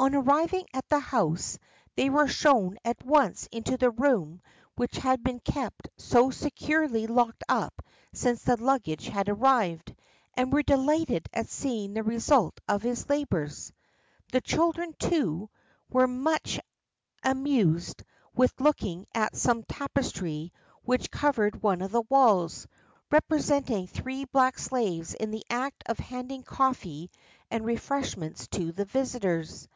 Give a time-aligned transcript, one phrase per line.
[0.00, 1.58] On arriving at the house
[1.96, 4.40] they were shown at once into the room
[4.76, 9.96] which had been kept so securely locked up since the luggage had arrived,
[10.34, 13.72] and were delighted at seeing the result of his labours.
[14.30, 15.50] The children, too,
[15.90, 16.60] were much
[17.24, 18.04] amused
[18.36, 20.52] with looking at some tapestry
[20.84, 22.68] which covered one of the walls,
[23.10, 27.10] representing three black slaves in the act of handing coffee
[27.50, 29.66] and refreshments to the visitors.